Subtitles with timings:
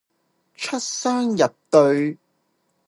[0.55, 2.17] 出雙入對